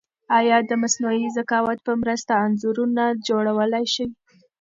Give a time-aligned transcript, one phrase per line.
[0.37, 4.07] ایا د مصنوعي ذکاوت په مرسته انځورونه جوړولای شئ؟